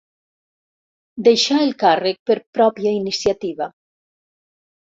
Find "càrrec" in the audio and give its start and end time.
1.83-2.19